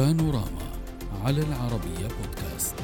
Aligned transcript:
بانوراما 0.00 0.70
على 1.24 1.42
العربية 1.42 2.08
بودكاست. 2.20 2.74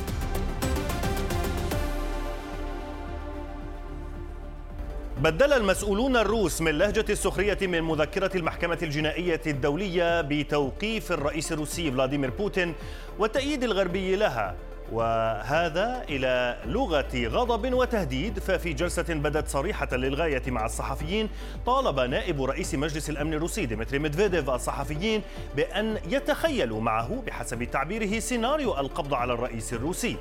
بدل 5.23 5.53
المسؤولون 5.53 6.17
الروس 6.17 6.61
من 6.61 6.79
لهجة 6.79 7.05
السخرية 7.11 7.59
من 7.63 7.83
مذكرة 7.83 8.37
المحكمة 8.37 8.79
الجنائية 8.83 9.41
الدولية 9.47 10.21
بتوقيف 10.21 11.13
الرئيس 11.13 11.53
الروسي 11.53 11.93
فلاديمير 11.93 12.31
بوتين 12.31 12.75
والتأييد 13.19 13.65
الغربي 13.65 14.17
لها 14.17 14.55
وهذا 14.93 16.05
إلى 16.09 16.57
لغة 16.67 17.27
غضب 17.29 17.75
وتهديد 17.75 18.39
ففي 18.39 18.73
جلسة 18.73 19.15
بدت 19.15 19.49
صريحة 19.49 19.97
للغاية 19.97 20.43
مع 20.47 20.67
الصحفيين 20.67 21.29
طالب 21.67 22.01
نائب 22.01 22.43
رئيس 22.43 22.75
مجلس 22.75 23.11
الأمن 23.11 23.35
الروسي 23.35 23.67
ديمتري 23.67 23.99
ميدفيديف 23.99 24.51
الصحفيين 24.51 25.23
بأن 25.57 25.99
يتخيلوا 26.09 26.81
معه 26.81 27.23
بحسب 27.27 27.65
تعبيره 27.65 28.19
سيناريو 28.19 28.79
القبض 28.79 29.15
على 29.15 29.33
الرئيس 29.33 29.73
الروسي. 29.73 30.17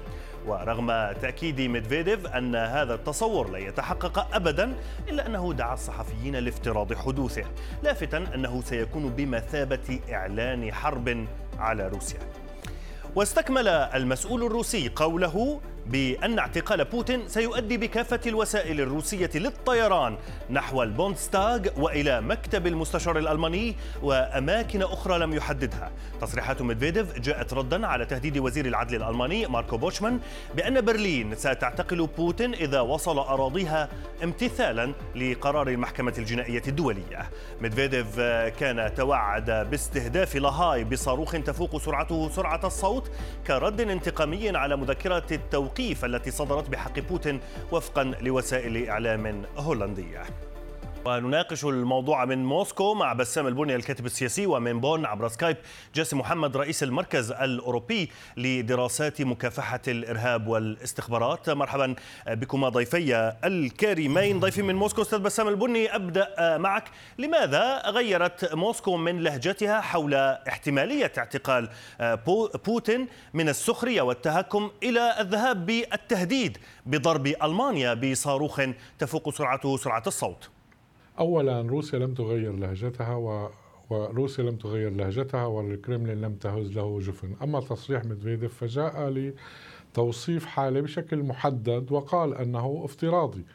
ورغم 0.47 0.87
تأكيد 1.21 1.61
ميدفيديف 1.61 2.27
أن 2.27 2.55
هذا 2.55 2.93
التصور 2.93 3.49
لا 3.49 3.57
يتحقق 3.57 4.35
أبدا 4.35 4.73
إلا 5.09 5.27
أنه 5.27 5.53
دعا 5.53 5.73
الصحفيين 5.73 6.35
لافتراض 6.35 6.93
حدوثه 6.93 7.43
لافتا 7.83 8.17
أنه 8.17 8.61
سيكون 8.61 9.09
بمثابة 9.09 9.99
إعلان 10.11 10.73
حرب 10.73 11.25
على 11.59 11.87
روسيا. 11.87 12.19
واستكمل 13.15 13.67
المسؤول 13.67 14.43
الروسي 14.43 14.89
قوله 14.95 15.61
بأن 15.85 16.39
اعتقال 16.39 16.85
بوتين 16.85 17.27
سيؤدي 17.27 17.77
بكافة 17.77 18.19
الوسائل 18.27 18.81
الروسية 18.81 19.29
للطيران 19.35 20.17
نحو 20.49 20.83
البوندستاغ 20.83 21.67
وإلى 21.77 22.21
مكتب 22.21 22.67
المستشار 22.67 23.17
الألماني 23.17 23.75
وأماكن 24.01 24.81
أخرى 24.81 25.19
لم 25.19 25.33
يحددها. 25.33 25.91
تصريحات 26.21 26.61
ميدفيديف 26.61 27.19
جاءت 27.19 27.53
ردا 27.53 27.87
على 27.87 28.05
تهديد 28.05 28.37
وزير 28.37 28.65
العدل 28.65 28.95
الألماني 28.95 29.47
ماركو 29.47 29.77
بوشمان 29.77 30.19
بأن 30.55 30.81
برلين 30.81 31.35
ستعتقل 31.35 32.07
بوتين 32.17 32.53
إذا 32.53 32.79
وصل 32.79 33.19
أراضيها 33.19 33.89
امتثالا 34.23 34.93
لقرار 35.15 35.67
المحكمة 35.67 36.13
الجنائية 36.17 36.63
الدولية. 36.67 37.29
ميدفيديف 37.61 38.19
كان 38.59 38.93
توعد 38.95 39.51
باستهداف 39.69 40.35
لاهاي 40.35 40.83
بصاروخ 40.83 41.31
تفوق 41.31 41.77
سرعته 41.77 42.29
سرعة 42.29 42.61
الصوت 42.63 43.11
كرد 43.47 43.81
انتقامي 43.81 44.57
على 44.57 44.75
مذكرة 44.75 45.25
التوقيع 45.31 45.74
التوقيف 45.75 46.05
التي 46.05 46.31
صدرت 46.31 46.69
بحق 46.69 46.99
بوتين 46.99 47.39
وفقا 47.71 48.03
لوسائل 48.03 48.89
إعلام 48.89 49.43
هولندية. 49.57 50.23
ونناقش 51.07 51.65
الموضوع 51.65 52.25
من 52.25 52.45
موسكو 52.45 52.93
مع 52.93 53.13
بسام 53.13 53.47
البني 53.47 53.75
الكاتب 53.75 54.05
السياسي 54.05 54.45
ومن 54.45 54.79
بون 54.79 55.05
عبر 55.05 55.27
سكايب 55.27 55.57
جاسم 55.95 56.19
محمد 56.19 56.57
رئيس 56.57 56.83
المركز 56.83 57.31
الأوروبي 57.31 58.11
لدراسات 58.37 59.21
مكافحة 59.21 59.81
الإرهاب 59.87 60.47
والاستخبارات. 60.47 61.49
مرحبا 61.49 61.95
بكما 62.27 62.69
ضيفي 62.69 63.33
الكريمين. 63.43 64.39
ضيفي 64.39 64.61
من 64.61 64.75
موسكو 64.75 65.01
أستاذ 65.01 65.19
بسام 65.19 65.47
البني 65.47 65.95
أبدأ 65.95 66.57
معك. 66.57 66.89
لماذا 67.17 67.89
غيرت 67.89 68.53
موسكو 68.53 68.97
من 68.97 69.23
لهجتها 69.23 69.81
حول 69.81 70.13
احتمالية 70.13 71.11
اعتقال 71.17 71.69
بوتين 72.65 73.07
من 73.33 73.49
السخرية 73.49 74.01
والتهكم 74.01 74.71
إلى 74.83 75.15
الذهاب 75.19 75.65
بالتهديد 75.65 76.57
بضرب 76.85 77.27
ألمانيا 77.43 77.93
بصاروخ 77.93 78.61
تفوق 78.99 79.29
سرعته 79.29 79.77
سرعة 79.77 80.03
الصوت؟ 80.07 80.54
اولا 81.19 81.61
روسيا 81.61 81.99
لم 81.99 82.13
تغير 82.13 82.51
لهجتها 82.55 83.15
و 83.15 83.49
وروسيا 83.89 84.43
لم 84.43 84.55
تغير 84.55 84.89
لهجتها 84.89 85.45
والكرملين 85.45 86.21
لم 86.21 86.35
تهز 86.35 86.71
له 86.71 86.99
جفن. 86.99 87.35
أما 87.43 87.59
تصريح 87.59 88.05
مدفيديف 88.05 88.57
فجاء 88.57 89.09
لتوصيف 89.95 90.45
حالة 90.45 90.81
بشكل 90.81 91.23
محدد 91.23 91.91
وقال 91.91 92.33
أنه 92.33 92.81
افتراضي. 92.83 93.45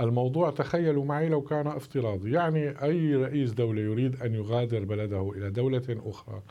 الموضوع 0.00 0.50
تخيلوا 0.50 1.04
معي 1.04 1.28
لو 1.28 1.40
كان 1.40 1.66
افتراضي. 1.66 2.32
يعني 2.32 2.82
أي 2.82 3.14
رئيس 3.14 3.52
دولة 3.52 3.80
يريد 3.80 4.22
أن 4.22 4.34
يغادر 4.34 4.84
بلده 4.84 5.32
إلى 5.36 5.50
دولة 5.50 5.82
أخرى. 6.06 6.42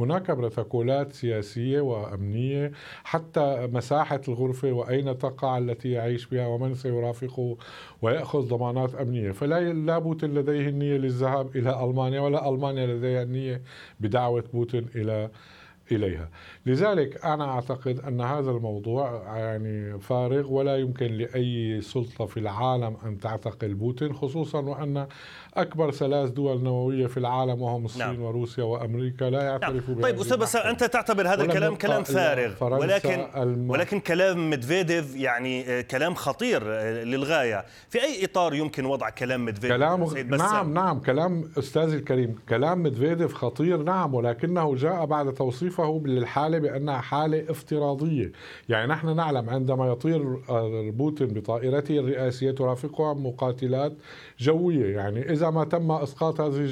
هناك 0.00 0.30
بروتوكولات 0.30 1.12
سياسية 1.12 1.80
وأمنية 1.80 2.72
حتى 3.04 3.68
مساحة 3.72 4.20
الغرفة 4.28 4.72
وأين 4.72 5.18
تقع 5.18 5.58
التي 5.58 5.90
يعيش 5.90 6.26
بها 6.26 6.46
ومن 6.46 6.74
سيرافقه 6.74 7.56
ويأخذ 8.02 8.48
ضمانات 8.48 8.94
أمنية. 8.94 9.32
فلا 9.32 9.72
لا 9.72 9.98
بوتين 9.98 10.34
لديه 10.34 10.68
النية 10.68 10.96
للذهاب 10.96 11.56
إلى 11.56 11.84
ألمانيا 11.84 12.20
ولا 12.20 12.48
ألمانيا 12.48 12.86
لديها 12.86 13.22
النية 13.22 13.62
بدعوة 14.00 14.44
بوتين 14.52 14.86
إلى 14.94 15.30
إليها. 15.92 16.28
لذلك 16.66 17.24
أنا 17.24 17.50
أعتقد 17.50 18.00
أن 18.00 18.20
هذا 18.20 18.50
الموضوع 18.50 19.22
يعني 19.26 20.00
فارغ 20.00 20.52
ولا 20.52 20.76
يمكن 20.76 21.06
لأي 21.06 21.80
سلطة 21.80 22.26
في 22.26 22.40
العالم 22.40 22.96
أن 23.04 23.18
تعتقل 23.18 23.74
بوتين 23.74 24.12
خصوصا 24.12 24.60
وأن 24.60 25.06
أكبر 25.54 25.90
ثلاث 25.90 26.30
دول 26.30 26.62
نووية 26.62 27.06
في 27.06 27.16
العالم 27.16 27.62
وهم 27.62 27.84
الصين 27.84 28.06
نعم. 28.06 28.22
وروسيا 28.22 28.64
وأمريكا 28.64 29.24
لا 29.24 29.42
يعترفوا 29.42 29.94
نعم. 29.94 30.02
طيب 30.02 30.20
أستاذ 30.20 30.36
بس 30.36 30.56
أنت 30.56 30.84
تعتبر 30.84 31.28
هذا 31.28 31.42
الكلام 31.42 31.74
كلام 31.74 32.02
فارغ. 32.02 32.80
ولكن 32.80 33.26
الم... 33.36 33.70
ولكن 33.70 34.00
كلام 34.00 34.50
ميدفيديف 34.50 35.16
يعني 35.16 35.82
كلام 35.82 36.14
خطير 36.14 36.64
للغاية. 37.04 37.64
في 37.88 38.02
أي 38.02 38.24
إطار 38.24 38.54
يمكن 38.54 38.84
وضع 38.84 39.10
كلام 39.10 39.44
ميدفيديف؟ 39.44 39.72
كلام 39.72 40.04
نعم 40.36 40.74
نعم 40.74 41.00
كلام 41.00 41.50
أستاذي 41.58 41.96
الكريم 41.96 42.36
كلام 42.48 42.82
ميدفيديف 42.82 43.34
خطير 43.34 43.82
نعم 43.82 44.14
ولكنه 44.14 44.74
جاء 44.74 45.04
بعد 45.04 45.30
توصيفه 45.76 46.02
للحاله 46.06 46.58
بأنها 46.58 47.00
حالة 47.00 47.50
افتراضية. 47.50 48.32
يعني 48.68 48.92
نحن 48.92 49.16
نعلم 49.16 49.50
عندما 49.50 49.86
يطير 49.86 50.38
بوتين 50.90 51.26
بطائرته 51.26 51.98
الرئاسية 51.98 52.50
ترافقها 52.50 53.14
مقاتلات 53.14 53.92
جوية. 54.38 54.96
يعني 54.96 55.32
إذا 55.32 55.50
ما 55.50 55.64
تم 55.64 55.92
إسقاط 55.92 56.40
هذه 56.40 56.66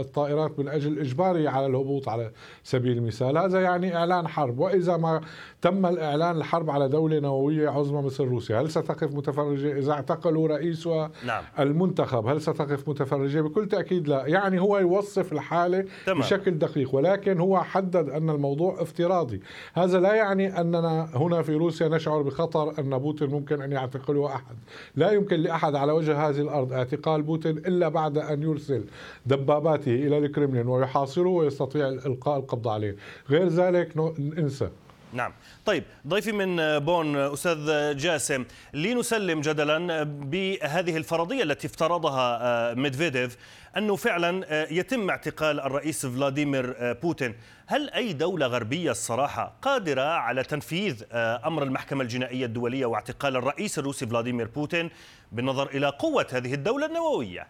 الطائرات 0.00 0.58
من 0.58 0.68
أجل 0.68 0.98
اجباره 0.98 1.48
على 1.48 1.66
الهبوط 1.66 2.08
على 2.08 2.30
سبيل 2.62 2.98
المثال 2.98 3.38
هذا 3.38 3.60
يعني 3.60 3.96
إعلان 3.96 4.28
حرب. 4.28 4.58
وإذا 4.58 4.96
ما 4.96 5.20
تم 5.62 5.86
الإعلان 5.86 6.36
الحرب 6.36 6.70
على 6.70 6.88
دولة 6.88 7.18
نووية 7.18 7.68
عظمى 7.68 8.02
مثل 8.02 8.24
روسيا 8.24 8.60
هل 8.60 8.70
ستقف 8.70 9.14
متفرجة؟ 9.14 9.78
إذا 9.78 9.92
اعتقلوا 9.92 10.48
رئيسها 10.48 11.10
نعم. 11.26 11.42
المنتخب 11.58 12.26
هل 12.26 12.40
ستقف 12.40 12.88
متفرجة؟ 12.88 13.40
بكل 13.40 13.68
تأكيد 13.68 14.08
لا. 14.08 14.26
يعني 14.26 14.60
هو 14.60 14.78
يوصف 14.78 15.32
الحالة 15.32 15.84
تمام. 16.06 16.18
بشكل 16.18 16.58
دقيق 16.58 16.94
ولكن 16.94 17.40
هو 17.40 17.60
حدد 17.60 18.08
أن 18.10 18.30
الموضوع 18.40 18.82
افتراضي. 18.82 19.40
هذا 19.74 20.00
لا 20.00 20.14
يعني 20.14 20.60
أننا 20.60 21.08
هنا 21.14 21.42
في 21.42 21.54
روسيا 21.54 21.88
نشعر 21.88 22.22
بخطر 22.22 22.80
أن 22.80 22.98
بوتين 22.98 23.30
ممكن 23.30 23.62
أن 23.62 23.72
يعتقله 23.72 24.26
أحد. 24.26 24.56
لا 24.96 25.10
يمكن 25.10 25.36
لأحد 25.40 25.74
على 25.74 25.92
وجه 25.92 26.28
هذه 26.28 26.40
الأرض 26.40 26.72
اعتقال 26.72 27.22
بوتين 27.22 27.58
إلا 27.58 27.88
بعد 27.88 28.18
أن 28.18 28.42
يرسل 28.42 28.84
دباباته 29.26 29.94
إلى 29.94 30.18
الكرملين 30.18 30.66
ويحاصره 30.66 31.28
ويستطيع 31.28 31.88
إلقاء 31.88 32.38
القبض 32.38 32.68
عليه. 32.68 32.96
غير 33.30 33.48
ذلك 33.48 33.96
انسى 34.38 34.68
نعم 35.12 35.32
طيب 35.66 35.84
ضيفي 36.08 36.32
من 36.32 36.78
بون 36.78 37.16
أستاذ 37.16 37.96
جاسم 37.96 38.44
لنسلم 38.74 39.40
جدلا 39.40 40.02
بهذه 40.02 40.96
الفرضية 40.96 41.42
التي 41.42 41.66
افترضها 41.66 42.74
ميدفيديف 42.74 43.36
أنه 43.76 43.96
فعلا 43.96 44.66
يتم 44.72 45.10
اعتقال 45.10 45.60
الرئيس 45.60 46.06
فلاديمير 46.06 46.92
بوتين 47.02 47.34
هل 47.66 47.90
أي 47.90 48.12
دولة 48.12 48.46
غربية 48.46 48.90
الصراحة 48.90 49.52
قادرة 49.62 50.02
على 50.02 50.42
تنفيذ 50.42 51.04
أمر 51.14 51.62
المحكمة 51.62 52.02
الجنائية 52.02 52.46
الدولية 52.46 52.86
واعتقال 52.86 53.36
الرئيس 53.36 53.78
الروسي 53.78 54.06
فلاديمير 54.06 54.48
بوتين 54.48 54.90
بالنظر 55.32 55.68
إلى 55.68 55.88
قوة 55.88 56.26
هذه 56.32 56.54
الدولة 56.54 56.86
النووية؟ 56.86 57.46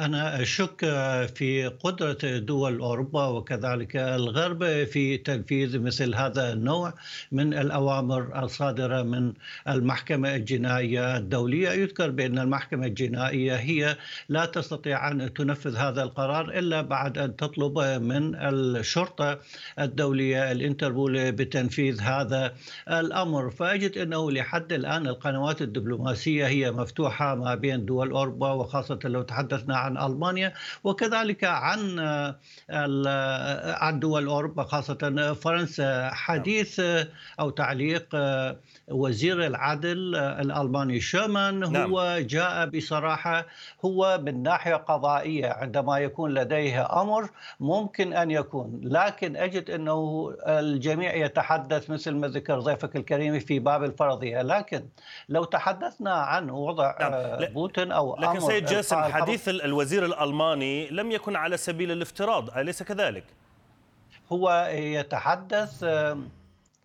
أنا 0.00 0.42
أشك 0.42 0.80
في 1.34 1.66
قدرة 1.84 2.38
دول 2.38 2.80
أوروبا 2.80 3.26
وكذلك 3.26 3.96
الغرب 3.96 4.84
في 4.84 5.16
تنفيذ 5.18 5.78
مثل 5.78 6.14
هذا 6.14 6.52
النوع 6.52 6.94
من 7.32 7.54
الأوامر 7.54 8.44
الصادرة 8.44 9.02
من 9.02 9.32
المحكمة 9.68 10.34
الجنائية 10.34 11.16
الدولية. 11.16 11.70
يذكر 11.70 12.10
بأن 12.10 12.38
المحكمة 12.38 12.86
الجنائية 12.86 13.56
هي 13.56 13.96
لا 14.28 14.44
تستطيع 14.44 15.10
أن 15.10 15.34
تنفذ 15.34 15.76
هذا 15.76 16.02
القرار 16.02 16.58
إلا 16.58 16.80
بعد 16.82 17.18
أن 17.18 17.36
تطلب 17.36 17.78
من 18.02 18.34
الشرطة 18.34 19.38
الدولية 19.78 20.52
الإنتربول 20.52 21.32
بتنفيذ 21.32 22.00
هذا 22.00 22.54
الأمر. 22.88 23.50
فأجد 23.50 23.98
أنه 23.98 24.30
لحد 24.30 24.72
الآن 24.72 25.06
القنوات 25.06 25.62
الدبلوماسية 25.62 26.46
هي 26.46 26.70
مفتوحة 26.72 27.34
ما 27.34 27.54
بين 27.54 27.84
دول 27.84 28.10
أوروبا 28.10 28.52
وخاصة 28.52 28.98
لو 29.04 29.22
تحدثنا 29.22 29.83
عن 29.84 29.98
ألمانيا 29.98 30.52
وكذلك 30.84 31.44
عن 31.44 31.98
عن 33.80 34.00
دول 34.00 34.26
أوروبا 34.26 34.62
خاصة 34.62 35.34
فرنسا 35.34 36.10
حديث 36.12 36.80
أو 37.40 37.50
تعليق 37.50 38.16
وزير 38.88 39.46
العدل 39.46 40.16
الألماني 40.16 41.00
شومان 41.00 41.72
نعم. 41.72 41.90
هو 41.90 42.18
جاء 42.20 42.66
بصراحة 42.66 43.46
هو 43.84 44.20
من 44.22 44.42
ناحية 44.42 44.74
قضائية 44.74 45.48
عندما 45.48 45.98
يكون 45.98 46.34
لديه 46.34 47.02
أمر 47.02 47.30
ممكن 47.60 48.12
أن 48.12 48.30
يكون 48.30 48.80
لكن 48.82 49.36
أجد 49.36 49.70
أنه 49.70 50.32
الجميع 50.46 51.14
يتحدث 51.14 51.90
مثل 51.90 52.14
ما 52.14 52.28
ذكر 52.28 52.60
ضيفك 52.60 52.96
الكريم 52.96 53.38
في 53.38 53.58
باب 53.58 53.84
الفرضية 53.84 54.42
لكن 54.42 54.84
لو 55.28 55.44
تحدثنا 55.44 56.12
عن 56.12 56.50
وضع 56.50 56.96
نعم. 57.00 57.12
آه، 57.12 57.48
بوتين 57.48 57.92
أو 57.92 58.16
لكن 58.16 58.26
أمر 58.26 58.40
سيد 58.40 58.64
جاسم 58.66 58.96
حديث 58.96 59.48
الوزير 59.74 60.04
الألماني 60.04 60.88
لم 60.88 61.10
يكن 61.10 61.36
على 61.36 61.56
سبيل 61.56 61.90
الافتراض 61.90 62.58
أليس 62.58 62.82
كذلك؟ 62.82 63.24
هو 64.32 64.70
يتحدث 64.72 65.84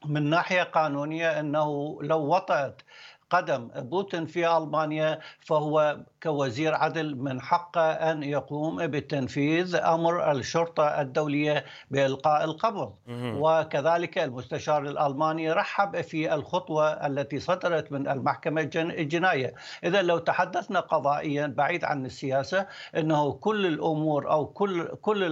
من 0.06 0.30
ناحية 0.30 0.64
قانونية 0.64 1.40
أنه 1.40 2.00
لو 2.02 2.20
وطأت 2.20 2.82
قدم 3.30 3.68
بوتين 3.76 4.26
في 4.26 4.58
ألمانيا 4.58 5.20
فهو 5.40 5.98
كوزير 6.24 6.76
عدل 6.76 7.16
من 7.16 7.42
حقه 7.42 7.92
أن 7.92 8.24
يقوم 8.24 8.88
بتنفيذ 8.88 9.76
أمر 9.76 10.32
الشرطة 10.32 11.02
الدولية 11.02 11.66
بإلقاء 11.92 12.44
القبض 12.44 12.94
وكذلك 13.38 14.18
المستشار 14.18 14.82
الألماني 14.84 15.52
رحب 15.52 16.02
في 16.02 16.34
الخطوة 16.34 16.90
التي 17.08 17.40
صدرت 17.40 17.92
من 17.92 18.08
المحكمة 18.08 18.70
الجناية. 18.76 19.54
اذا 19.84 20.02
لو 20.02 20.18
تحدثنا 20.18 20.80
قضائيا 20.80 21.48
بعيد 21.48 21.84
عن 21.86 22.06
السياسة 22.06 22.68
إنه 22.98 23.32
كل 23.32 23.66
الأمور 23.66 24.32
أو 24.32 24.46
كل 24.46 24.88
كل 25.02 25.24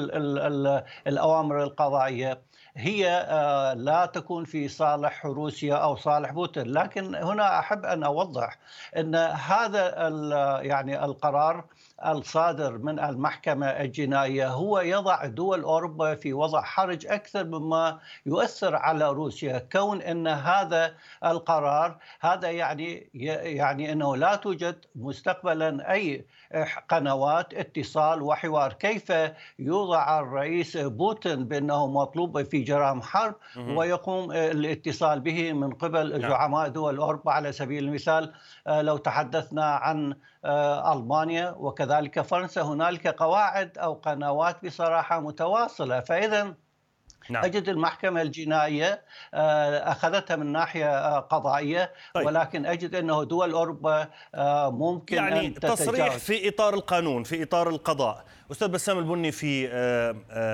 الأوامر 1.07 1.63
القضائية 1.63 2.41
هي 2.79 3.09
آه، 3.09 3.73
لا 3.73 4.05
تكون 4.05 4.45
في 4.45 4.67
صالح 4.67 5.25
روسيا 5.25 5.75
أو 5.75 5.95
صالح 5.95 6.31
بوتين. 6.31 6.67
لكن 6.73 7.15
هنا 7.15 7.59
أحب 7.59 7.85
أن 7.87 8.03
أوضح 8.03 8.57
أن 8.97 9.15
هذا 9.15 10.07
يعني 10.61 11.05
القرار 11.05 11.63
الصادر 12.05 12.77
من 12.77 12.99
المحكمة 12.99 13.65
الجنائية 13.67 14.47
هو 14.47 14.79
يضع 14.79 15.25
دول 15.25 15.63
أوروبا 15.63 16.15
في 16.15 16.33
وضع 16.33 16.61
حرج 16.61 17.07
أكثر 17.07 17.43
مما 17.43 17.99
يؤثر 18.25 18.75
على 18.75 19.09
روسيا. 19.09 19.67
كون 19.71 20.01
أن 20.01 20.27
هذا 20.27 20.93
القرار 21.25 21.97
هذا 22.21 22.51
يعني 22.51 23.09
يعني 23.13 23.91
أنه 23.91 24.15
لا 24.15 24.35
توجد 24.35 24.85
مستقبلا 24.95 25.91
أي 25.93 26.25
قنوات 26.89 27.53
اتصال 27.53 28.21
وحوار. 28.21 28.73
كيف 28.73 29.13
يوضع 29.59 30.19
الرئيس 30.19 30.77
بوتين 30.77 31.45
بأنه 31.45 31.87
مطلوب 31.87 32.43
في 32.43 32.59
جرائم 32.61 33.01
حرب 33.01 33.35
ويقوم 33.57 34.31
الاتصال 34.31 35.19
به 35.19 35.53
من 35.53 35.73
قبل 35.73 36.21
نعم. 36.21 36.31
زعماء 36.31 36.67
دول 36.67 36.97
أوروبا؟ 36.97 37.31
على 37.31 37.51
سبيل 37.51 37.83
المثال 37.83 38.33
آه، 38.67 38.81
لو 38.81 38.97
تحدثنا 38.97 39.65
عن 39.65 40.11
آه، 40.11 40.17
ألمانيا 40.93 41.55
وكذلك 41.57 42.21
فرنسا 42.21 42.61
هنالك 42.61 43.07
قواعد 43.07 43.77
أو 43.77 43.93
قنوات 43.93 44.65
بصراحة 44.65 45.19
متواصلة 45.19 45.99
فإذا 45.99 46.53
نعم. 47.29 47.45
أجد 47.45 47.69
المحكمة 47.69 48.21
الجنائية 48.21 49.01
آه، 49.33 49.91
أخذتها 49.91 50.35
من 50.35 50.51
ناحية 50.51 51.19
قضائية 51.19 51.93
طيب. 52.13 52.25
ولكن 52.25 52.65
أجد 52.65 52.95
أنه 52.95 53.23
دول 53.23 53.51
أوروبا 53.51 54.09
ممكن 54.69 55.17
يعني 55.17 55.47
أن 55.47 55.53
تصريح 55.53 56.17
في 56.17 56.49
إطار 56.49 56.73
القانون 56.73 57.23
في 57.23 57.43
إطار 57.43 57.69
القضاء 57.69 58.25
أستاذ 58.51 58.67
بسام 58.67 58.99
البني 58.99 59.31
في 59.31 59.69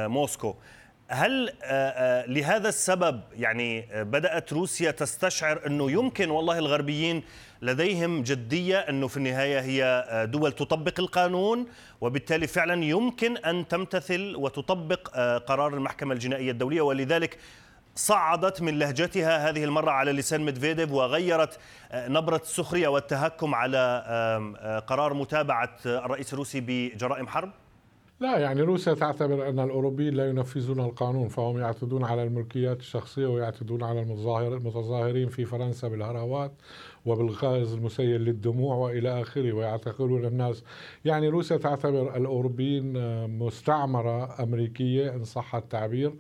موسكو 0.09 0.55
هل 1.07 1.53
لهذا 2.27 2.69
السبب 2.69 3.21
يعني 3.33 3.87
بدأت 4.03 4.53
روسيا 4.53 4.91
تستشعر 4.91 5.61
أنه 5.67 5.91
يمكن 5.91 6.29
والله 6.29 6.59
الغربيين 6.59 7.23
لديهم 7.63 8.23
جدية 8.23 8.77
أنه 8.77 9.07
في 9.07 9.17
النهاية 9.17 9.59
هي 9.59 9.83
آه، 10.09 10.25
دول 10.25 10.51
تطبق 10.51 10.99
القانون 10.99 11.65
وبالتالي 12.01 12.47
فعلا 12.47 12.85
يمكن 12.85 13.37
أن 13.37 13.67
تمتثل 13.67 14.35
وتطبق 14.35 15.09
آه، 15.15 15.37
قرار 15.37 15.73
المحكمة 15.73 16.13
الجنائية 16.13 16.51
الدولية 16.51 16.81
ولذلك 16.81 17.37
صعدت 17.95 18.61
من 18.61 18.79
لهجتها 18.79 19.49
هذه 19.49 19.63
المرة 19.63 19.91
على 19.91 20.11
لسان 20.11 20.45
ميدفيديف 20.45 20.91
وغيرت 20.91 21.59
آه، 21.91 22.07
نبرة 22.07 22.41
السخرية 22.43 22.87
والتهكم 22.87 23.55
على 23.55 24.83
قرار 24.87 25.13
متابعة 25.13 25.75
الرئيس 25.85 26.33
الروسي 26.33 26.61
بجرائم 26.61 27.27
حرب؟ 27.27 27.51
لا 28.19 28.37
يعني 28.37 28.61
روسيا 28.61 28.93
تعتبر 28.93 29.49
أن 29.49 29.59
الأوروبيين 29.59 30.13
لا 30.13 30.29
ينفذون 30.29 30.79
القانون 30.79 31.27
فهم 31.27 31.57
يعتدون 31.57 32.03
على 32.03 32.23
الملكيات 32.23 32.79
الشخصية 32.79 33.27
ويعتدون 33.27 33.83
على 33.83 34.01
المتظاهرين 34.01 35.29
في 35.29 35.45
فرنسا 35.45 35.87
بالهراوات 35.87 36.51
وبالغاز 37.05 37.73
المسيل 37.73 38.21
للدموع 38.21 38.75
وإلى 38.75 39.21
آخره 39.21 39.53
ويعتقلون 39.53 40.25
الناس. 40.25 40.63
يعني 41.05 41.29
روسيا 41.29 41.57
تعتبر 41.57 42.17
الأوروبيين 42.17 42.93
مستعمرة 43.27 44.43
أمريكية 44.43 45.15
إن 45.15 45.23
صح 45.23 45.55
التعبير 45.55 46.13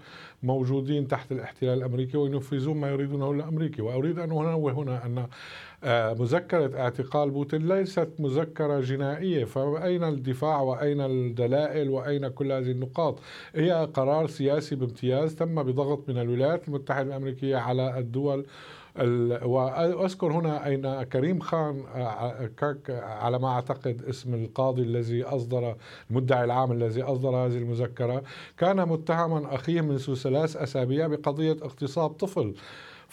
موجودين 0.43 1.07
تحت 1.07 1.31
الاحتلال 1.31 1.77
الأمريكي 1.77 2.17
وينفذون 2.17 2.77
ما 2.77 2.89
يريدونه 2.89 3.31
الأمريكي. 3.31 3.81
وأريد 3.81 4.19
أن 4.19 4.31
انوه 4.31 4.71
هنا 4.71 5.05
أن 5.05 5.27
آه، 5.85 6.13
مذكرة 6.13 6.79
اعتقال 6.79 7.29
بوتين 7.29 7.67
ليست 7.67 8.09
مذكرة 8.19 8.79
جنائية. 8.79 9.45
فأين 9.45 10.03
الدفاع؟ 10.03 10.61
وأين 10.61 11.01
الدلائل؟ 11.01 11.89
وأين 11.89 12.27
كل 12.27 12.51
هذه 12.51 12.71
النقاط؟ 12.71 13.19
هي 13.55 13.87
قرار 13.93 14.27
سياسي 14.27 14.75
بامتياز 14.75 15.35
تم 15.35 15.63
بضغط 15.63 16.09
من 16.09 16.17
الولايات 16.17 16.67
المتحدة 16.67 17.07
الأمريكية 17.07 17.57
على 17.57 17.99
الدول 17.99 18.45
وأذكر 18.95 20.31
هنا 20.31 20.67
ان 20.67 21.03
كريم 21.03 21.39
خان 21.39 21.83
آه، 21.95 22.49
على 22.89 23.39
ما 23.39 23.47
أعتقد 23.47 24.01
اسم 24.09 24.33
القاضي 24.33 24.81
الذي 24.81 25.23
أصدر 25.23 25.75
المدعي 26.09 26.43
العام 26.43 26.71
الذي 26.71 27.01
أصدر 27.01 27.29
هذه 27.29 27.57
المذكرة. 27.57 28.23
كان 28.57 28.87
متهما 28.89 29.55
أخيه 29.55 29.81
منذ 29.81 30.15
ثلاث 30.15 30.57
أسابيع 30.57 31.07
بقضية 31.07 31.57
اغتصاب 31.63 32.09
طفل. 32.09 32.55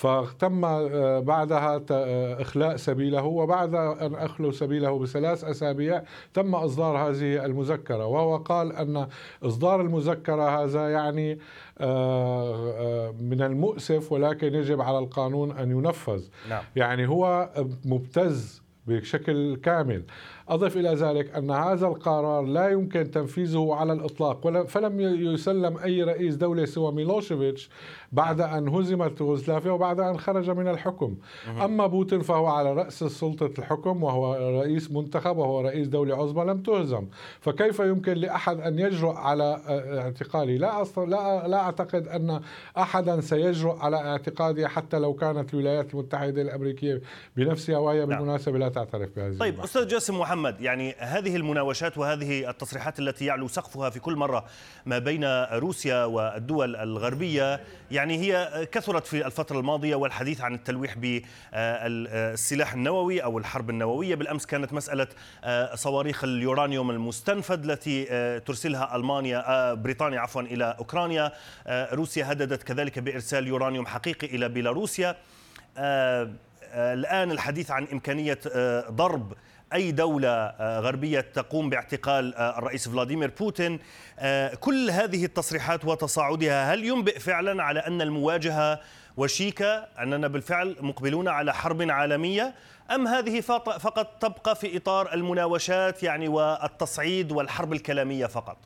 فتم 0.01 0.65
آه، 0.65 1.21
بعدها 1.21 1.83
آه، 1.91 2.43
إخلاء 2.43 2.77
سبيله 2.77 3.25
وبعد 3.25 3.75
أن 3.75 4.15
أخلوا 4.15 4.53
سبيله 4.53 4.99
بثلاث 4.99 5.45
أسابيع 5.45 6.03
تم 6.35 6.55
إصدار 6.55 6.97
هذه 6.97 7.45
المذكرة 7.45 8.07
وهو 8.07 8.37
قال 8.37 8.73
أن 8.73 9.07
إصدار 9.43 9.81
المذكرة 9.81 10.63
هذا 10.65 10.91
يعني 10.91 11.39
آه، 11.79 13.15
من 13.21 13.43
المؤسف 13.43 14.13
ولكن 14.13 14.55
يجب 14.55 14.81
على 14.81 14.99
القانون 14.99 15.51
أن 15.59 15.71
ينفذ 15.71 16.23
نعم. 16.51 16.63
يعني 16.77 17.09
هو 17.09 17.51
مبتز 17.85 18.63
بشكل 18.87 19.57
كامل 19.57 20.03
أضف 20.51 20.77
إلى 20.77 20.95
ذلك 20.95 21.35
أن 21.35 21.51
هذا 21.51 21.87
القرار 21.87 22.43
لا 22.43 22.69
يمكن 22.69 23.11
تنفيذه 23.11 23.69
على 23.75 23.93
الإطلاق 23.93 24.65
فلم 24.65 25.01
يسلم 25.01 25.79
أي 25.79 26.03
رئيس 26.03 26.35
دولة 26.35 26.65
سوى 26.65 26.93
ميلوشيفيتش 26.93 27.71
بعد 28.13 28.41
أن 28.41 28.69
هزمت 28.69 29.21
يوغوسلافيا 29.21 29.71
وبعد 29.71 30.01
أن 30.01 30.19
خرج 30.19 30.51
من 30.51 30.69
الحكم. 30.69 31.17
أما 31.65 31.87
بوتين 31.87 32.21
فهو 32.21 32.47
على 32.47 32.73
رأس 32.73 33.05
سلطة 33.05 33.51
الحكم 33.59 34.03
وهو 34.03 34.35
رئيس 34.61 34.91
منتخب 34.91 35.37
وهو 35.37 35.61
رئيس 35.61 35.89
دولة 35.89 36.17
عظمى 36.17 36.45
لم 36.45 36.63
تهزم. 36.63 37.07
فكيف 37.41 37.81
يمكن 37.81 38.13
لأحد 38.13 38.61
أن 38.61 38.79
يجرؤ 38.79 39.13
على 39.13 39.61
اعتقالي 39.99 40.59
لا 40.59 40.85
لا, 40.97 41.49
لا 41.49 41.61
أعتقد 41.61 42.09
أن 42.09 42.41
أحدا 42.79 43.21
سيجرؤ 43.21 43.77
على 43.77 43.97
اعتقادي 43.97 44.69
حتى 44.69 44.99
لو 44.99 45.15
كانت 45.15 45.55
الولايات 45.55 45.95
المتحدة 45.95 46.43
الأمريكية 46.43 47.01
بنفسها 47.37 47.79
وهي 47.79 47.99
نعم. 47.99 48.09
بالمناسبة 48.09 48.59
لا 48.59 48.69
تعترف 48.69 49.17
بهذه 49.17 49.39
طيب 49.39 49.61
أستاذ 49.61 49.87
جاسم 49.87 50.19
محمد. 50.19 50.40
يعني 50.61 50.95
هذه 50.99 51.37
المناوشات 51.37 51.99
وهذه 51.99 52.51
التصريحات 52.51 52.99
التي 52.99 53.25
يعلو 53.25 53.49
سقفها 53.49 53.91
في 53.91 54.01
كل 54.01 54.17
مرة 54.17 54.45
ما 54.87 54.99
بين 54.99 55.25
روسيا 55.45 56.05
والدول 56.05 56.77
الغربية 56.77 57.61
يعني 57.91 58.19
هي 58.19 58.67
كثرت 58.73 59.07
في 59.07 59.27
الفترة 59.27 59.59
الماضية 59.59 59.95
والحديث 59.95 60.41
عن 60.41 60.55
التلويح 60.55 60.95
بالسلاح 60.99 62.73
النووي 62.73 63.25
أو 63.25 63.39
الحرب 63.39 63.71
النووية. 63.71 64.15
بالأمس 64.15 64.47
كانت 64.47 64.73
مسألة 64.73 65.07
صواريخ 65.75 66.25
اليورانيوم 66.25 66.91
المستنفد 66.91 67.71
التي 67.71 68.05
ترسلها 68.39 68.97
ألمانيا 68.97 69.75
بريطانيا 69.75 70.21
عفوا 70.21 70.43
إلى 70.43 70.77
أوكرانيا. 70.79 71.33
روسيا 71.69 72.33
هددت 72.33 72.63
كذلك 72.63 72.99
بإرسال 72.99 73.47
يورانيوم 73.47 73.87
حقيقي 73.87 74.27
إلى 74.27 74.49
بيلاروسيا. 74.49 75.17
الآن 76.75 77.31
الحديث 77.31 77.71
عن 77.71 77.87
إمكانية 77.93 78.39
ضرب 78.91 79.33
أي 79.73 79.93
دولة 79.93 80.55
غربية 80.61 81.21
تقوم 81.21 81.71
باعتقال 81.71 82.35
الرئيس 82.35 82.89
فلاديمير 82.89 83.31
بوتين 83.41 83.79
كل 84.61 84.91
هذه 84.91 85.25
التصريحات 85.25 85.85
وتصاعدها 85.85 86.75
هل 86.75 86.85
ينبئ 86.85 87.19
فعلا 87.19 87.63
على 87.63 87.81
أن 87.81 88.03
المواجهة 88.03 88.81
وشيكة 89.17 89.75
أننا 89.99 90.29
بالفعل 90.29 90.77
مقبلون 90.81 91.29
على 91.29 91.55
حرب 91.55 91.91
عالمية 91.91 92.55
أم 92.95 93.09
هذه 93.09 93.41
فقط 93.41 94.07
تبقى 94.21 94.57
في 94.57 94.77
إطار 94.77 95.15
المناوشات 95.15 96.03
يعني 96.03 96.29
والتصعيد 96.29 97.33
والحرب 97.33 97.73
الكلامية 97.73 98.27
فقط؟ 98.27 98.57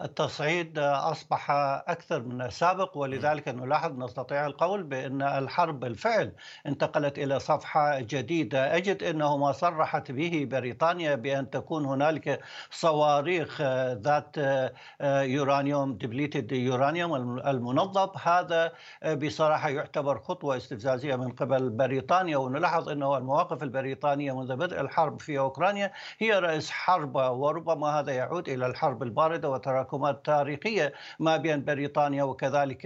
التصعيد 0.00 0.78
أصبح 0.78 1.50
أكثر 1.88 2.22
من 2.22 2.42
السابق 2.42 2.96
ولذلك 2.96 3.48
نلاحظ 3.48 3.98
نستطيع 3.98 4.46
القول 4.46 4.82
بأن 4.82 5.22
الحرب 5.22 5.80
بالفعل 5.80 6.32
انتقلت 6.66 7.18
إلى 7.18 7.40
صفحة 7.40 8.00
جديدة. 8.00 8.76
أجد 8.76 9.02
أنه 9.02 9.36
ما 9.36 9.52
صرحت 9.52 10.12
به 10.12 10.48
بريطانيا 10.50 11.14
بأن 11.14 11.50
تكون 11.50 11.84
هنالك 11.84 12.40
صواريخ 12.70 13.62
ذات 13.92 14.36
يورانيوم 15.02 15.94
دبليتد 15.94 16.52
يورانيوم 16.52 17.38
المنظم. 17.38 18.08
هذا 18.22 18.72
بصراحة 19.06 19.68
يعتبر 19.68 20.18
خطوة 20.18 20.56
استفزازية 20.56 21.16
من 21.16 21.32
قبل 21.32 21.70
بريطانيا. 21.70 22.36
ونلاحظ 22.36 22.88
أنه 22.88 23.16
المواقف 23.16 23.62
البريطانية 23.62 24.32
منذ 24.40 24.56
بدء 24.56 24.80
الحرب 24.80 25.20
في 25.20 25.38
أوكرانيا 25.38 25.92
هي 26.18 26.38
رأس 26.38 26.70
حرب 26.70 27.16
وربما 27.16 28.00
هذا 28.00 28.12
يعود 28.12 28.48
إلى 28.48 28.66
الحرب 28.66 29.02
الباردة 29.02 29.50
وتراكم 29.50 29.91
تراكمات 29.92 30.26
تاريخيه 30.26 30.92
ما 31.18 31.36
بين 31.36 31.64
بريطانيا 31.64 32.22
وكذلك 32.24 32.84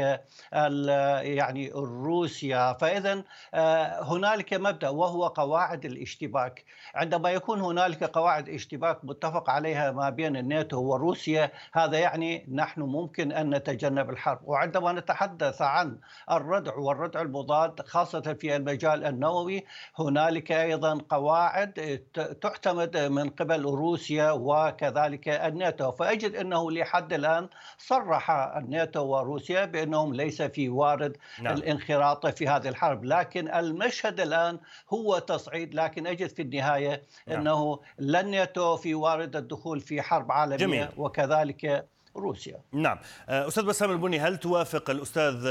يعني 1.22 1.70
روسيا. 1.74 2.72
فإذا 2.72 3.24
آه، 3.54 4.02
هنالك 4.02 4.54
مبدأ 4.54 4.88
وهو 4.88 5.26
قواعد 5.26 5.84
الاشتباك. 5.84 6.64
عندما 6.94 7.30
يكون 7.30 7.60
هنالك 7.60 8.04
قواعد 8.04 8.48
اشتباك 8.48 9.04
متفق 9.04 9.50
عليها 9.50 9.92
ما 9.92 10.10
بين 10.10 10.36
الناتو 10.36 10.82
وروسيا 10.82 11.50
هذا 11.72 11.98
يعني 11.98 12.46
نحن 12.52 12.80
ممكن 12.80 13.32
أن 13.32 13.54
نتجنب 13.54 14.10
الحرب. 14.10 14.40
وعندما 14.44 14.92
نتحدث 14.92 15.62
عن 15.62 15.98
الردع 16.30 16.74
والردع 16.74 17.22
المضاد 17.22 17.80
خاصة 17.80 18.20
في 18.20 18.56
المجال 18.56 19.04
النووي 19.04 19.64
هنالك 19.98 20.52
أيضا 20.52 20.98
قواعد 21.08 22.02
تعتمد 22.40 22.96
من 22.96 23.28
قبل 23.30 23.62
روسيا 23.62 24.30
وكذلك 24.30 25.28
الناتو. 25.28 25.92
فأجد 25.92 26.34
إنه 26.34 26.72
لحد 26.86 27.12
الآن 27.12 27.48
صرح 27.78 28.30
الناتو 28.30 29.04
وروسيا 29.06 29.64
بأنهم 29.64 30.14
ليس 30.14 30.42
في 30.42 30.68
وارد 30.68 31.16
نعم. 31.42 31.54
الانخراط 31.54 32.26
في 32.26 32.48
هذه 32.48 32.68
الحرب 32.68 33.04
لكن 33.04 33.54
المشهد 33.54 34.20
الآن 34.20 34.58
هو 34.90 35.18
تصعيد 35.18 35.74
لكن 35.74 36.06
أجد 36.06 36.28
في 36.28 36.42
النهاية 36.42 37.02
نعم. 37.26 37.40
أنه 37.40 37.80
لا 37.98 38.20
الناتو 38.20 38.76
في 38.76 38.94
وارد 38.94 39.36
الدخول 39.36 39.80
في 39.80 40.02
حرب 40.02 40.32
عالمية 40.32 40.56
جميل. 40.56 40.88
وكذلك 40.96 41.88
روسيا. 42.16 42.60
نعم. 42.72 42.98
آه، 43.28 43.48
أستاذ 43.48 43.64
بسام 43.64 43.90
البني 43.90 44.20
هل 44.20 44.36
توافق 44.36 44.90
الأستاذ 44.90 45.42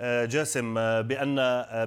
آه، 0.00 0.24
جاسم 0.24 0.78
آه، 0.78 1.00
بأن 1.00 1.38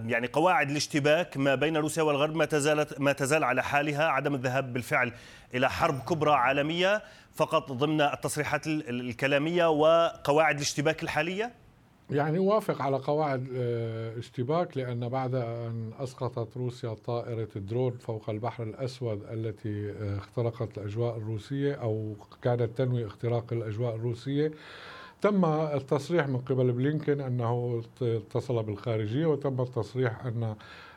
يعني 0.09 0.27
قواعد 0.27 0.69
الاشتباك 0.69 1.37
ما 1.37 1.55
بين 1.55 1.77
روسيا 1.77 2.03
والغرب 2.03 2.35
ما 2.35 2.45
تزالت 2.45 2.99
ما 2.99 3.13
تزال 3.13 3.43
على 3.43 3.63
حالها 3.63 4.07
عدم 4.07 4.35
الذهاب 4.35 4.73
بالفعل 4.73 5.13
إلى 5.53 5.69
حرب 5.69 5.99
كبرى 5.99 6.31
عالمية 6.31 7.03
فقط 7.35 7.71
ضمن 7.71 8.01
التصريحات 8.01 8.67
الكلامية 8.67 9.69
وقواعد 9.69 10.55
الاشتباك 10.55 11.03
الحالية؟ 11.03 11.62
يعني 12.11 12.39
وافق 12.39 12.81
على 12.81 12.97
قواعد 12.97 13.47
آه، 13.55 14.19
اشتباك 14.19 14.77
لأن 14.77 15.09
بعد 15.09 15.35
أن 15.35 15.91
أسقطت 15.99 16.57
روسيا 16.57 16.93
طائرة 16.93 17.47
درون 17.55 17.91
فوق 17.91 18.29
البحر 18.29 18.63
الأسود 18.63 19.23
التي 19.31 19.91
آه، 19.91 20.17
اخترقت 20.17 20.77
الأجواء 20.77 21.17
الروسية 21.17 21.73
أو 21.73 22.15
كانت 22.41 22.77
تنوي 22.77 23.05
اختراق 23.05 23.53
الأجواء 23.53 23.95
الروسية 23.95 24.51
تم 25.21 25.45
التصريح 25.45 26.27
من 26.27 26.37
قبل 26.37 26.71
بلينكن 26.71 27.21
أنه 27.21 27.83
اتصل 28.01 28.63
بالخارجية 28.63 29.25
وتم 29.25 29.61
التصريح 29.61 30.25
أن 30.25 30.55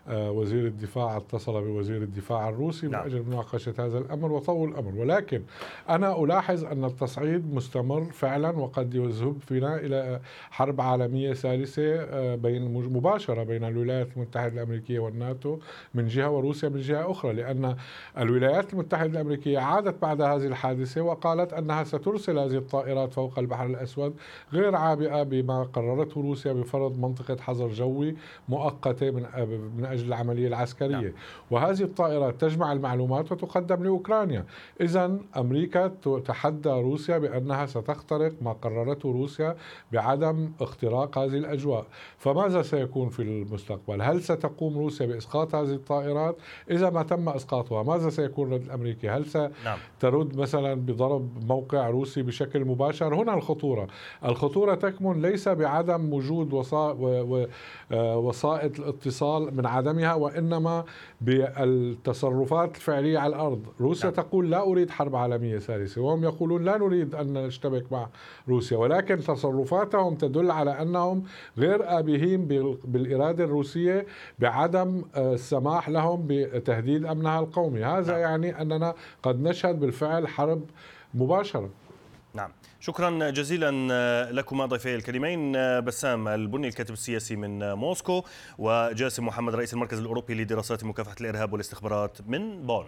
وزير 0.09 0.67
الدفاع 0.67 1.17
اتصل 1.17 1.65
بوزير 1.65 2.03
الدفاع 2.03 2.49
الروسي 2.49 2.87
نعم. 2.87 3.01
من 3.01 3.07
أجل 3.07 3.23
مناقشة 3.23 3.75
هذا 3.79 3.99
الأمر 3.99 4.33
وطول 4.33 4.69
الأمر 4.69 4.95
ولكن 4.97 5.43
أنا 5.89 6.25
ألاحظ 6.25 6.65
أن 6.65 6.85
التصعيد 6.85 7.55
مستمر 7.55 8.05
فعلا 8.05 8.51
وقد 8.51 8.95
يذهب 8.95 9.37
فينا 9.41 9.77
إلى 9.77 10.21
حرب 10.51 10.81
عالمية 10.81 11.33
ثالثة 11.33 11.95
آه، 12.01 12.35
بين 12.35 12.75
مباشرة 12.75 13.43
بين 13.43 13.65
الولايات 13.65 14.17
المتحدة 14.17 14.55
الأمريكية 14.55 14.99
والناتو 14.99 15.59
من 15.95 16.07
جهة 16.07 16.31
وروسيا 16.31 16.69
من 16.69 16.81
جهة 16.81 17.11
أخرى 17.11 17.33
لأن 17.33 17.77
الولايات 18.19 18.73
المتحدة 18.73 19.11
الأمريكية 19.11 19.59
عادت 19.59 20.03
بعد 20.03 20.21
هذه 20.21 20.47
الحادثة 20.47 21.01
وقالت 21.01 21.53
أنها 21.53 21.85
سترسل 21.85 22.39
هذه 22.39 22.57
الطائرات 22.57 23.13
فوق 23.13 23.39
البحر 23.39 23.67
الأسود 23.67 24.15
غير 24.53 24.77
عابئة 24.77 25.23
بما 25.23 25.63
قررته 25.63 26.21
روسيا 26.21 26.53
بفرض 26.53 26.99
منطقة 26.99 27.37
حظر 27.41 27.69
جوي 27.69 28.17
مؤقتة 28.49 29.11
من 29.11 29.27
من 29.77 29.85
أجل 29.97 30.09
العملية 30.09 30.49
العسكرية. 30.49 30.97
نعم. 30.97 31.13
وهذه 31.51 31.83
الطائرات 31.83 32.41
تجمع 32.41 32.73
المعلومات 32.73 33.33
وتقدم 33.33 33.85
لأوكرانيا. 33.85 34.45
إذا 34.81 35.19
أمريكا 35.37 35.87
تحدى 36.25 36.69
روسيا 36.69 37.19
بأنها 37.19 37.67
ستخترق 37.67 38.33
ما 38.43 38.53
قررته 38.53 39.13
روسيا 39.13 39.57
بعدم 39.93 40.51
اختراق 40.61 41.19
هذه 41.19 41.37
الأجواء. 41.37 41.87
فماذا 42.19 42.63
سيكون 42.63 43.09
في 43.09 43.23
المستقبل؟ 43.23 44.03
هل 44.03 44.23
ستقوم 44.23 44.79
روسيا 44.79 45.07
بإسقاط 45.07 45.55
هذه 45.55 45.73
الطائرات؟ 45.75 46.37
إذا 46.71 46.91
ما 46.91 47.03
تم 47.03 47.29
إسقاطها 47.29 47.83
ماذا 47.83 48.11
سيكون 48.11 48.49
الرد 48.49 48.63
الأمريكي؟ 48.63 49.09
هل 49.09 49.27
سترد 49.27 49.53
نعم. 49.65 50.41
مثلا 50.41 50.75
بضرب 50.75 51.45
موقع 51.45 51.89
روسي 51.89 52.23
بشكل 52.23 52.65
مباشر؟ 52.65 53.15
هنا 53.15 53.35
الخطورة. 53.35 53.87
الخطورة 54.25 54.75
تكمن 54.75 55.23
ليس 55.23 55.49
بعدم 55.49 56.13
وجود 56.13 56.53
آه، 57.93 58.17
وسائط 58.19 58.81
الاتصال 58.81 59.57
من 59.57 59.67
عدم 59.67 59.86
عدمها 59.87 60.15
وإنما 60.15 60.85
بالتصرفات 61.21 62.77
الفعلية 62.77 63.19
على 63.19 63.37
الأرض، 63.37 63.63
روسيا 63.81 64.11
نعم. 64.11 64.15
تقول 64.15 64.51
لا 64.51 64.61
أريد 64.61 64.91
حرب 64.91 65.17
عالمية 65.17 65.59
ثالثة 65.59 66.01
وهم 66.01 66.25
يقولون 66.25 66.65
لا 66.65 66.79
نريد 66.79 67.15
أن 67.15 67.47
نشتبك 67.47 67.93
مع 67.93 68.09
روسيا 68.49 68.77
ولكن 68.77 69.19
تصرفاتهم 69.19 70.15
تدل 70.15 70.51
على 70.51 70.83
أنهم 70.83 71.25
غير 71.59 71.99
ابيهين 71.99 72.47
بالإرادة 72.85 73.45
الروسية 73.45 74.07
بعدم 74.39 75.03
آه، 75.15 75.35
السماح 75.35 75.89
لهم 75.89 76.25
بتهديد 76.27 77.05
أمنها 77.05 77.41
القومي، 77.41 77.85
هذا 77.85 78.13
نعم. 78.13 78.21
يعني 78.21 78.63
أننا 78.63 78.95
قد 79.23 79.43
نشهد 79.43 79.81
بالفعل 79.81 80.29
حرب 80.29 80.63
مباشرة. 81.15 81.71
نعم. 82.37 82.53
شكرا 82.81 83.31
جزيلا 83.31 84.33
لكما 84.33 84.67
ضيفي 84.67 84.95
الكريمين 84.95 85.53
بسام 85.81 86.29
البني 86.29 86.69
الكاتب 86.69 86.93
السياسي 86.93 87.37
من 87.37 87.73
موسكو 87.73 88.25
وجاسم 88.59 89.27
محمد 89.27 89.55
رئيس 89.55 89.75
المركز 89.75 89.99
الأوروبي 89.99 90.35
لدراسات 90.35 90.85
مكافحة 90.85 91.15
الإرهاب 91.21 91.53
والاستخبارات 91.53 92.19
من 92.27 92.67
بون 92.67 92.87